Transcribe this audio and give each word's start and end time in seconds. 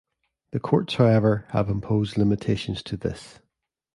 The 0.49 0.59
courts, 0.59 0.95
however, 0.95 1.45
have 1.49 1.69
imposed 1.69 2.17
limitations 2.17 2.81
to 2.85 2.97
this. 2.97 3.37